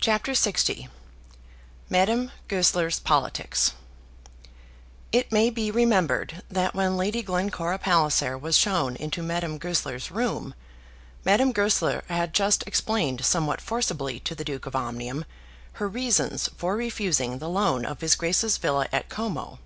CHAPTER 0.00 0.32
LX 0.32 0.86
Madame 1.88 2.30
Goesler's 2.46 3.00
Politics 3.00 3.72
It 5.12 5.32
may 5.32 5.48
be 5.48 5.70
remembered 5.70 6.42
that 6.50 6.74
when 6.74 6.98
Lady 6.98 7.22
Glencora 7.22 7.78
Palliser 7.78 8.36
was 8.36 8.58
shown 8.58 8.96
into 8.96 9.22
Madame 9.22 9.56
Goesler's 9.56 10.10
room, 10.10 10.52
Madame 11.24 11.52
Goesler 11.52 12.04
had 12.10 12.34
just 12.34 12.64
explained 12.66 13.24
somewhat 13.24 13.62
forcibly 13.62 14.20
to 14.20 14.34
the 14.34 14.44
Duke 14.44 14.66
of 14.66 14.76
Omnium 14.76 15.24
her 15.80 15.88
reasons 15.88 16.50
for 16.58 16.76
refusing 16.76 17.38
the 17.38 17.48
loan 17.48 17.86
of 17.86 18.02
his 18.02 18.14
Grace's 18.14 18.58
villa 18.58 18.86
at 18.92 19.08
Como. 19.08 19.58